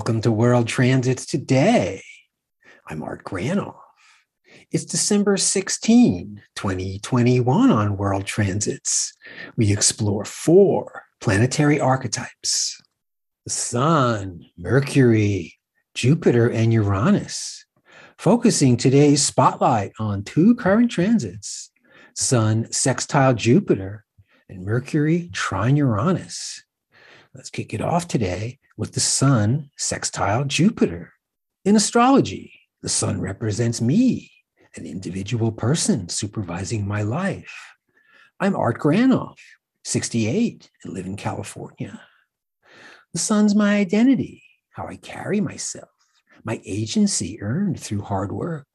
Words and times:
Welcome 0.00 0.22
to 0.22 0.32
World 0.32 0.66
Transits 0.66 1.26
Today. 1.26 2.02
I'm 2.88 3.02
Art 3.02 3.22
Granoff. 3.22 3.76
It's 4.70 4.86
December 4.86 5.36
16, 5.36 6.40
2021 6.56 7.70
on 7.70 7.98
World 7.98 8.24
Transits. 8.24 9.12
We 9.58 9.70
explore 9.70 10.24
four 10.24 11.02
planetary 11.20 11.78
archetypes 11.78 12.80
the 13.44 13.50
Sun, 13.50 14.46
Mercury, 14.56 15.58
Jupiter, 15.92 16.48
and 16.48 16.72
Uranus, 16.72 17.66
focusing 18.16 18.78
today's 18.78 19.22
spotlight 19.22 19.92
on 19.98 20.24
two 20.24 20.54
current 20.54 20.90
transits 20.90 21.72
Sun 22.14 22.72
sextile 22.72 23.34
Jupiter 23.34 24.06
and 24.48 24.64
Mercury 24.64 25.28
trine 25.34 25.76
Uranus. 25.76 26.64
Let's 27.34 27.50
kick 27.50 27.74
it 27.74 27.82
off 27.82 28.08
today 28.08 28.59
with 28.80 28.92
the 28.94 28.98
Sun 29.00 29.68
sextile 29.76 30.42
Jupiter. 30.46 31.12
In 31.66 31.76
astrology, 31.76 32.62
the 32.80 32.88
Sun 32.88 33.20
represents 33.20 33.82
me, 33.82 34.32
an 34.74 34.86
individual 34.86 35.52
person 35.52 36.08
supervising 36.08 36.88
my 36.88 37.02
life. 37.02 37.54
I'm 38.40 38.56
Art 38.56 38.78
Granoff, 38.78 39.36
68, 39.84 40.70
and 40.82 40.94
live 40.94 41.04
in 41.04 41.18
California. 41.18 42.00
The 43.12 43.18
Sun's 43.18 43.54
my 43.54 43.76
identity, 43.76 44.42
how 44.70 44.86
I 44.86 44.96
carry 44.96 45.42
myself, 45.42 45.90
my 46.42 46.58
agency 46.64 47.38
earned 47.42 47.78
through 47.78 48.00
hard 48.00 48.32
work. 48.32 48.66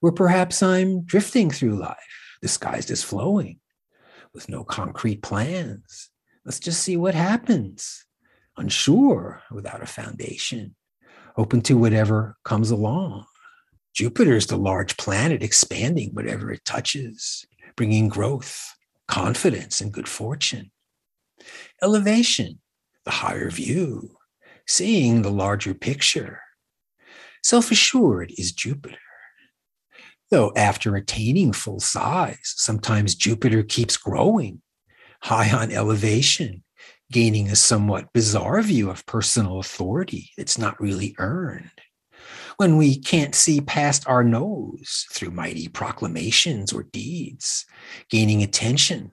Or 0.00 0.12
perhaps 0.12 0.62
I'm 0.62 1.02
drifting 1.02 1.50
through 1.50 1.78
life, 1.78 2.38
disguised 2.40 2.90
as 2.90 3.02
flowing, 3.02 3.60
with 4.32 4.48
no 4.48 4.64
concrete 4.64 5.22
plans, 5.22 6.08
Let's 6.44 6.58
just 6.58 6.82
see 6.82 6.96
what 6.96 7.14
happens. 7.14 8.06
Unsure, 8.56 9.42
without 9.50 9.82
a 9.82 9.86
foundation, 9.86 10.74
open 11.36 11.60
to 11.62 11.76
whatever 11.76 12.36
comes 12.44 12.70
along. 12.70 13.24
Jupiter 13.94 14.36
is 14.36 14.46
the 14.46 14.56
large 14.56 14.96
planet 14.96 15.42
expanding 15.42 16.10
whatever 16.12 16.50
it 16.52 16.64
touches, 16.64 17.44
bringing 17.76 18.08
growth, 18.08 18.74
confidence, 19.08 19.80
and 19.80 19.92
good 19.92 20.08
fortune. 20.08 20.70
Elevation, 21.82 22.60
the 23.04 23.10
higher 23.10 23.50
view, 23.50 24.16
seeing 24.66 25.22
the 25.22 25.30
larger 25.30 25.74
picture. 25.74 26.40
Self 27.42 27.70
assured 27.70 28.32
is 28.36 28.52
Jupiter. 28.52 28.98
Though 30.30 30.52
after 30.54 30.94
attaining 30.94 31.52
full 31.52 31.80
size, 31.80 32.38
sometimes 32.42 33.16
Jupiter 33.16 33.62
keeps 33.62 33.96
growing 33.96 34.62
high 35.22 35.50
on 35.50 35.72
elevation, 35.72 36.62
gaining 37.10 37.48
a 37.48 37.56
somewhat 37.56 38.12
bizarre 38.12 38.62
view 38.62 38.90
of 38.90 39.06
personal 39.06 39.58
authority 39.58 40.30
that's 40.36 40.58
not 40.58 40.80
really 40.80 41.14
earned. 41.18 41.70
When 42.56 42.76
we 42.76 42.98
can't 42.98 43.34
see 43.34 43.60
past 43.60 44.06
our 44.06 44.22
nose 44.22 45.06
through 45.12 45.30
mighty 45.30 45.68
proclamations 45.68 46.72
or 46.72 46.82
deeds, 46.82 47.64
gaining 48.10 48.42
attention, 48.42 49.12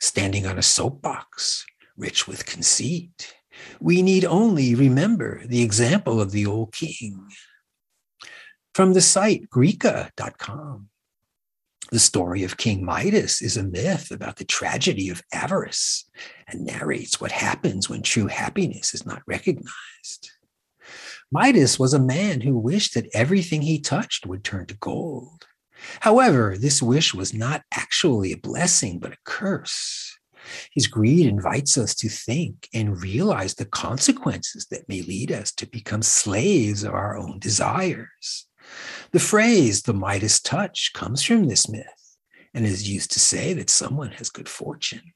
standing 0.00 0.46
on 0.46 0.58
a 0.58 0.62
soapbox, 0.62 1.64
rich 1.96 2.28
with 2.28 2.46
conceit, 2.46 3.34
we 3.80 4.02
need 4.02 4.24
only 4.24 4.74
remember 4.74 5.42
the 5.46 5.62
example 5.62 6.20
of 6.20 6.32
the 6.32 6.46
old 6.46 6.72
king. 6.72 7.28
From 8.74 8.92
the 8.92 9.00
site 9.00 9.48
Greeka.com, 9.50 10.88
the 11.92 11.98
story 11.98 12.42
of 12.42 12.56
King 12.56 12.82
Midas 12.82 13.42
is 13.42 13.58
a 13.58 13.62
myth 13.62 14.10
about 14.10 14.36
the 14.36 14.46
tragedy 14.46 15.10
of 15.10 15.22
avarice 15.30 16.08
and 16.48 16.64
narrates 16.64 17.20
what 17.20 17.30
happens 17.30 17.90
when 17.90 18.00
true 18.00 18.28
happiness 18.28 18.94
is 18.94 19.04
not 19.04 19.20
recognized. 19.26 20.30
Midas 21.30 21.78
was 21.78 21.92
a 21.92 22.00
man 22.00 22.40
who 22.40 22.58
wished 22.58 22.94
that 22.94 23.10
everything 23.12 23.60
he 23.60 23.78
touched 23.78 24.24
would 24.24 24.42
turn 24.42 24.64
to 24.66 24.74
gold. 24.78 25.46
However, 26.00 26.56
this 26.58 26.82
wish 26.82 27.12
was 27.12 27.34
not 27.34 27.62
actually 27.74 28.32
a 28.32 28.38
blessing, 28.38 28.98
but 28.98 29.12
a 29.12 29.18
curse. 29.26 30.16
His 30.72 30.86
greed 30.86 31.26
invites 31.26 31.76
us 31.76 31.94
to 31.96 32.08
think 32.08 32.70
and 32.72 33.02
realize 33.02 33.54
the 33.54 33.66
consequences 33.66 34.66
that 34.70 34.88
may 34.88 35.02
lead 35.02 35.30
us 35.30 35.52
to 35.52 35.66
become 35.66 36.00
slaves 36.00 36.84
of 36.84 36.94
our 36.94 37.18
own 37.18 37.38
desires. 37.38 38.46
The 39.12 39.20
phrase, 39.20 39.82
the 39.82 39.92
Midas 39.92 40.40
touch, 40.40 40.92
comes 40.94 41.22
from 41.22 41.44
this 41.44 41.68
myth 41.68 42.16
and 42.54 42.64
is 42.64 42.88
used 42.88 43.12
to 43.12 43.20
say 43.20 43.52
that 43.52 43.68
someone 43.68 44.12
has 44.12 44.30
good 44.30 44.48
fortune. 44.48 45.12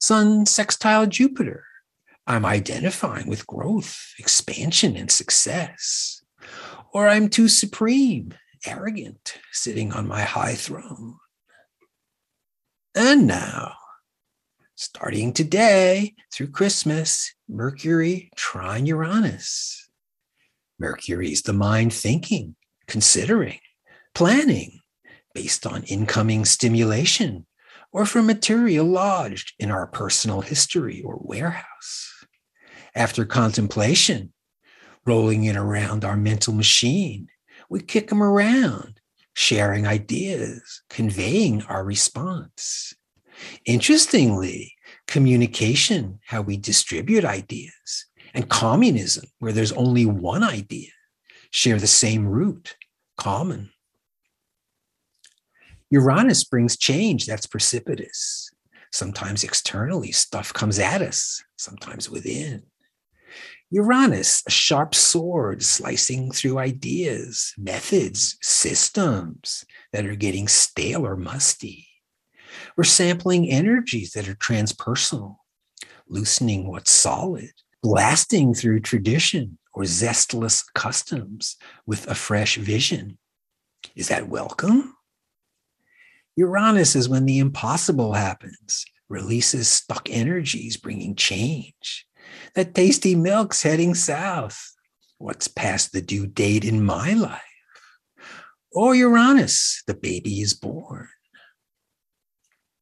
Sun 0.00 0.46
sextile 0.46 1.06
Jupiter. 1.06 1.64
I'm 2.26 2.44
identifying 2.44 3.28
with 3.28 3.46
growth, 3.46 4.12
expansion, 4.18 4.96
and 4.96 5.10
success. 5.10 6.22
Or 6.92 7.08
I'm 7.08 7.28
too 7.28 7.48
supreme, 7.48 8.32
arrogant, 8.64 9.38
sitting 9.52 9.92
on 9.92 10.06
my 10.06 10.22
high 10.22 10.54
throne. 10.54 11.16
And 12.94 13.26
now, 13.26 13.74
starting 14.76 15.32
today 15.32 16.14
through 16.32 16.48
Christmas, 16.48 17.34
Mercury 17.48 18.30
trine 18.36 18.86
Uranus. 18.86 19.85
Mercury 20.78 21.32
is 21.32 21.42
the 21.42 21.52
mind 21.52 21.92
thinking, 21.92 22.56
considering, 22.86 23.58
planning 24.14 24.80
based 25.34 25.66
on 25.66 25.82
incoming 25.84 26.44
stimulation 26.44 27.46
or 27.92 28.06
from 28.06 28.26
material 28.26 28.86
lodged 28.86 29.54
in 29.58 29.70
our 29.70 29.86
personal 29.86 30.40
history 30.40 31.02
or 31.02 31.18
warehouse. 31.20 32.24
After 32.94 33.24
contemplation, 33.24 34.32
rolling 35.04 35.44
it 35.44 35.56
around 35.56 36.04
our 36.04 36.16
mental 36.16 36.52
machine, 36.52 37.28
we 37.68 37.80
kick 37.80 38.08
them 38.08 38.22
around, 38.22 39.00
sharing 39.34 39.86
ideas, 39.86 40.82
conveying 40.90 41.62
our 41.64 41.84
response. 41.84 42.94
Interestingly, 43.64 44.74
communication, 45.06 46.20
how 46.26 46.42
we 46.42 46.56
distribute 46.56 47.24
ideas, 47.24 48.06
and 48.36 48.50
communism, 48.50 49.24
where 49.38 49.52
there's 49.52 49.72
only 49.72 50.04
one 50.04 50.44
idea, 50.44 50.90
share 51.50 51.78
the 51.78 51.86
same 51.86 52.26
root, 52.26 52.76
common. 53.16 53.70
Uranus 55.90 56.44
brings 56.44 56.76
change 56.76 57.24
that's 57.24 57.46
precipitous. 57.46 58.50
Sometimes 58.92 59.42
externally, 59.42 60.12
stuff 60.12 60.52
comes 60.52 60.78
at 60.78 61.00
us, 61.00 61.42
sometimes 61.56 62.10
within. 62.10 62.62
Uranus, 63.70 64.42
a 64.46 64.50
sharp 64.50 64.94
sword 64.94 65.62
slicing 65.62 66.30
through 66.30 66.58
ideas, 66.58 67.54
methods, 67.56 68.36
systems 68.42 69.64
that 69.92 70.04
are 70.04 70.14
getting 70.14 70.46
stale 70.46 71.06
or 71.06 71.16
musty. 71.16 71.88
We're 72.76 72.84
sampling 72.84 73.50
energies 73.50 74.12
that 74.12 74.28
are 74.28 74.34
transpersonal, 74.34 75.36
loosening 76.06 76.68
what's 76.68 76.92
solid, 76.92 77.52
blasting 77.82 78.54
through 78.54 78.80
tradition 78.80 79.58
or 79.72 79.82
zestless 79.84 80.64
customs 80.74 81.56
with 81.86 82.08
a 82.08 82.14
fresh 82.14 82.56
vision. 82.56 83.18
Is 83.94 84.08
that 84.08 84.28
welcome? 84.28 84.94
Uranus 86.36 86.96
is 86.96 87.08
when 87.08 87.24
the 87.24 87.38
impossible 87.38 88.12
happens, 88.12 88.84
releases 89.08 89.68
stuck 89.68 90.08
energies, 90.10 90.76
bringing 90.76 91.14
change. 91.14 92.06
That 92.54 92.74
tasty 92.74 93.14
milk's 93.14 93.62
heading 93.62 93.94
south. 93.94 94.74
What's 95.18 95.48
past 95.48 95.92
the 95.92 96.02
due 96.02 96.26
date 96.26 96.64
in 96.64 96.84
my 96.84 97.14
life? 97.14 97.40
Or 98.72 98.94
Uranus, 98.94 99.82
the 99.86 99.94
baby 99.94 100.42
is 100.42 100.52
born. 100.52 101.08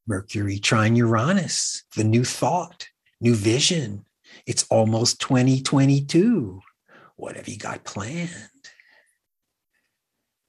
Mercury 0.07 0.59
trine 0.59 0.95
Uranus, 0.95 1.83
the 1.95 2.03
new 2.03 2.25
thought, 2.25 2.87
new 3.21 3.33
vision, 3.33 4.05
it's 4.45 4.65
almost 4.69 5.19
2022. 5.21 6.59
What 7.15 7.35
have 7.35 7.47
you 7.47 7.57
got 7.57 7.83
planned? 7.83 8.49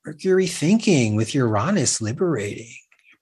Mercury 0.04 0.46
thinking 0.46 1.16
with 1.16 1.34
Uranus 1.34 2.00
liberating, 2.00 2.74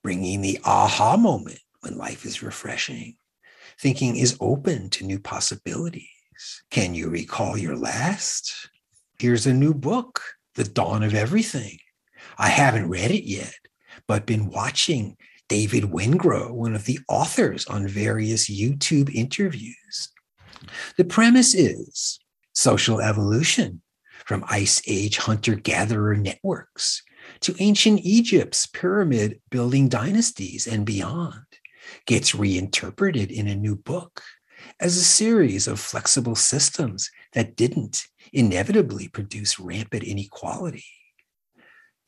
bringing 0.03 0.41
the 0.41 0.59
aha 0.63 1.17
moment 1.17 1.59
when 1.81 1.97
life 1.97 2.25
is 2.25 2.43
refreshing. 2.43 3.17
Thinking 3.79 4.15
is 4.15 4.37
open 4.39 4.89
to 4.91 5.05
new 5.05 5.19
possibilities. 5.19 6.05
Can 6.69 6.93
you 6.93 7.09
recall 7.09 7.57
your 7.57 7.75
last? 7.75 8.69
Here's 9.19 9.47
a 9.47 9.53
new 9.53 9.73
book, 9.73 10.21
The 10.55 10.63
Dawn 10.63 11.03
of 11.03 11.13
Everything. 11.13 11.79
I 12.37 12.49
haven't 12.49 12.89
read 12.89 13.11
it 13.11 13.23
yet, 13.23 13.55
but 14.07 14.25
been 14.25 14.49
watching 14.49 15.17
David 15.47 15.85
Wengrow, 15.85 16.51
one 16.51 16.75
of 16.75 16.85
the 16.85 16.99
authors, 17.07 17.65
on 17.67 17.87
various 17.87 18.49
YouTube 18.49 19.13
interviews. 19.13 20.09
The 20.97 21.05
premise 21.05 21.53
is 21.53 22.19
social 22.53 23.01
evolution 23.01 23.81
from 24.25 24.45
Ice 24.49 24.81
Age 24.87 25.17
hunter 25.17 25.55
gatherer 25.55 26.15
networks 26.15 27.03
to 27.41 27.55
ancient 27.59 28.01
Egypt's 28.01 28.65
pyramid 28.65 29.41
building 29.49 29.89
dynasties 29.89 30.67
and 30.67 30.85
beyond 30.85 31.45
gets 32.05 32.33
reinterpreted 32.33 33.31
in 33.31 33.47
a 33.47 33.55
new 33.55 33.75
book 33.75 34.21
as 34.79 34.97
a 34.97 35.03
series 35.03 35.67
of 35.67 35.79
flexible 35.79 36.35
systems 36.35 37.11
that 37.33 37.55
didn't 37.55 38.07
inevitably 38.33 39.07
produce 39.07 39.59
rampant 39.59 40.03
inequality. 40.03 40.85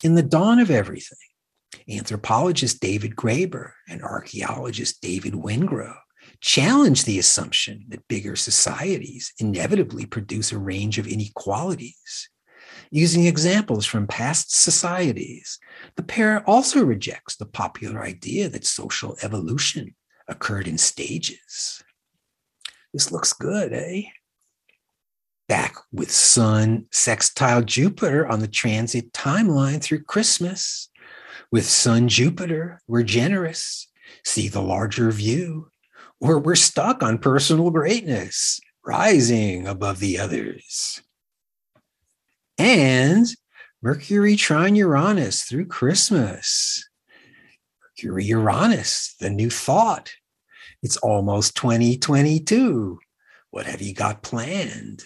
In 0.04 0.16
the 0.16 0.24
dawn 0.24 0.60
of 0.60 0.72
everything, 0.72 1.18
anthropologist 1.90 2.80
David 2.80 3.16
Graeber 3.16 3.72
and 3.88 4.02
archaeologist 4.02 5.02
David 5.02 5.34
Wengrow 5.34 5.96
challenge 6.42 7.06
the 7.06 7.20
assumption 7.20 7.86
that 7.90 8.08
bigger 8.08 8.36
societies 8.36 9.34
inevitably 9.40 10.06
produce 10.06 10.52
a 10.52 10.58
range 10.58 10.98
of 10.98 11.08
inequalities. 11.08 12.30
Using 12.92 13.26
examples 13.26 13.86
from 13.86 14.08
past 14.08 14.56
societies, 14.56 15.60
the 15.96 16.04
pair 16.04 16.48
also 16.48 16.84
rejects 16.84 17.36
the 17.36 17.46
popular 17.46 18.02
idea 18.02 18.50
that 18.50 18.66
social 18.66 19.18
evolution 19.22 19.96
occurred 20.28 20.68
in 20.68 20.78
stages. 20.78 21.84
This 22.94 23.12
looks 23.12 23.34
good, 23.34 23.74
eh? 23.74 24.04
Back 25.50 25.76
with 25.92 26.12
Sun 26.12 26.86
sextile 26.92 27.62
Jupiter 27.62 28.28
on 28.28 28.40
the 28.40 28.48
transit 28.48 29.14
timeline 29.14 29.82
through 29.82 30.04
Christmas. 30.04 30.90
With 31.52 31.66
Sun 31.66 32.10
Jupiter, 32.10 32.82
we're 32.88 33.04
generous, 33.04 33.88
see 34.26 34.50
the 34.50 34.62
larger 34.62 35.12
view, 35.12 35.70
or 36.20 36.40
we're 36.40 36.56
stuck 36.56 37.04
on 37.04 37.18
personal 37.18 37.70
greatness, 37.70 38.60
rising 38.86 39.68
above 39.68 40.00
the 40.00 40.20
others. 40.20 41.02
And 42.58 43.28
Mercury 43.82 44.36
trine 44.36 44.76
Uranus 44.76 45.44
through 45.44 45.68
Christmas. 45.68 46.88
Mercury 47.82 48.26
Uranus, 48.26 49.16
the 49.20 49.30
new 49.30 49.50
thought. 49.50 50.12
It's 50.82 50.98
almost 50.98 51.56
2022. 51.56 53.00
What 53.52 53.66
have 53.66 53.82
you 53.82 53.94
got 53.94 54.24
planned? 54.24 55.04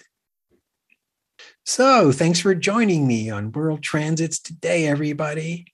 So, 1.65 2.11
thanks 2.11 2.39
for 2.39 2.55
joining 2.55 3.07
me 3.07 3.29
on 3.29 3.51
World 3.51 3.83
Transits 3.83 4.39
today, 4.39 4.87
everybody, 4.87 5.67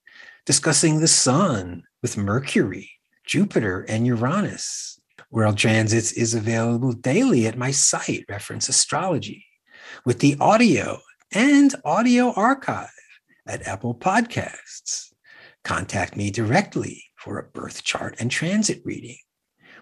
discussing 0.46 1.00
the 1.00 1.08
sun 1.08 1.84
with 2.02 2.18
Mercury, 2.18 2.92
Jupiter, 3.26 3.82
and 3.88 4.06
Uranus. 4.06 4.97
World 5.30 5.58
Transits 5.58 6.14
is 6.14 6.34
available 6.34 6.94
daily 6.94 7.48
at 7.48 7.58
my 7.58 7.70
site, 7.70 8.24
Reference 8.30 8.70
Astrology, 8.70 9.46
with 10.06 10.20
the 10.20 10.38
audio 10.40 11.00
and 11.34 11.76
audio 11.84 12.32
archive 12.32 12.88
at 13.46 13.68
Apple 13.68 13.94
Podcasts. 13.94 15.12
Contact 15.66 16.16
me 16.16 16.32
directly 16.32 17.04
for 17.18 17.38
a 17.38 17.44
birth 17.44 17.84
chart 17.84 18.16
and 18.20 18.32
transit 18.32 18.82
reading, 18.86 19.18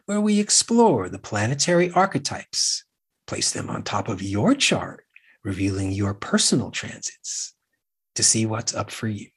where 0.07 0.19
we 0.19 0.39
explore 0.39 1.09
the 1.09 1.19
planetary 1.19 1.91
archetypes, 1.91 2.83
place 3.27 3.51
them 3.51 3.69
on 3.69 3.83
top 3.83 4.09
of 4.09 4.23
your 4.23 4.55
chart, 4.55 5.03
revealing 5.43 5.91
your 5.91 6.15
personal 6.15 6.71
transits 6.71 7.53
to 8.15 8.23
see 8.23 8.47
what's 8.47 8.73
up 8.73 8.89
for 8.89 9.07
you. 9.07 9.27